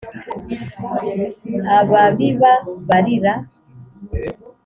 [1.79, 2.51] Ababiba
[2.87, 3.33] barira